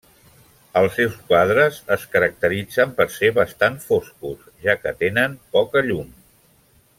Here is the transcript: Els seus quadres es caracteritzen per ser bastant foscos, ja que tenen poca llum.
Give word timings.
Els 0.79 0.95
seus 0.99 1.17
quadres 1.27 1.77
es 1.95 2.05
caracteritzen 2.15 2.95
per 3.01 3.07
ser 3.17 3.31
bastant 3.37 3.77
foscos, 3.87 4.49
ja 4.65 4.77
que 4.85 4.95
tenen 5.05 5.37
poca 5.59 5.85
llum. 5.91 6.11